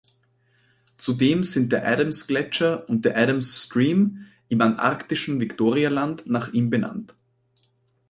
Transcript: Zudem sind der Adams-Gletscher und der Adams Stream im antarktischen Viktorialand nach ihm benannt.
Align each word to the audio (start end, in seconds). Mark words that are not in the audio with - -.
Zudem 0.97 1.43
sind 1.43 1.71
der 1.71 1.87
Adams-Gletscher 1.87 2.89
und 2.89 3.05
der 3.05 3.15
Adams 3.15 3.61
Stream 3.65 4.25
im 4.47 4.61
antarktischen 4.61 5.39
Viktorialand 5.39 6.25
nach 6.25 6.51
ihm 6.53 6.71
benannt. 6.71 7.13